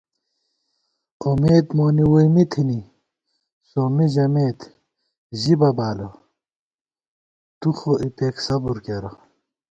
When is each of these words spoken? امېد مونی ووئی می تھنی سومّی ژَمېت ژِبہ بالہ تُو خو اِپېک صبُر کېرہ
امېد 1.29 1.67
مونی 1.77 2.05
ووئی 2.09 2.27
می 2.33 2.43
تھنی 2.51 2.79
سومّی 3.69 4.05
ژَمېت 4.13 4.59
ژِبہ 5.41 5.69
بالہ 5.77 6.09
تُو 7.59 7.69
خو 7.77 7.91
اِپېک 8.05 8.35
صبُر 8.45 8.77
کېرہ 8.85 9.11